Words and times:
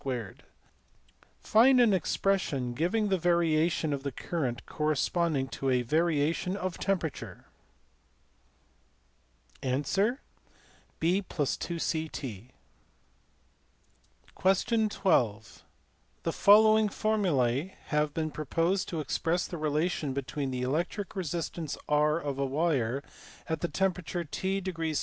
\] 0.01 0.03
Find 1.41 1.79
an 1.79 1.93
expression 1.93 2.73
giving 2.73 3.09
the 3.09 3.19
variation 3.19 3.93
of 3.93 4.01
the 4.01 4.11
current 4.11 4.65
corresponding 4.65 5.47
to 5.49 5.69
a 5.69 5.83
variation 5.83 6.57
of 6.57 6.79
temperature. 6.79 7.45
\Item{(12)} 9.61 10.17
The 16.23 16.33
following 16.33 16.87
formulae 16.89 17.75
have 17.85 18.13
been 18.15 18.31
proposed 18.31 18.89
to 18.89 18.99
express 18.99 19.45
the 19.47 19.57
relation 19.59 20.13
between 20.13 20.49
the 20.49 20.63
electric 20.63 21.15
resistance 21.15 21.77
$R$ 21.87 22.19
of 22.19 22.39
a 22.39 22.45
wire 22.47 23.03
at 23.47 23.61
the 23.61 23.67
temperature 23.67 24.23
$t°$\;C. 24.23 24.99